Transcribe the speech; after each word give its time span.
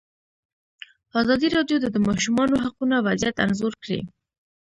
ازادي 1.21 1.47
راډیو 1.55 1.77
د 1.81 1.85
د 1.95 1.97
ماشومانو 2.07 2.55
حقونه 2.63 2.95
وضعیت 3.07 3.35
انځور 3.45 3.73
کړی. 3.83 3.99